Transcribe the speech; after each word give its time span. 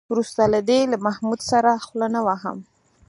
وروسته 0.13 0.41
له 0.53 0.59
دې 0.69 0.79
له 0.91 0.97
محمود 1.05 1.39
سره 1.51 1.69
خوله 1.85 2.07
نه 2.15 2.21
وهم. 2.27 2.57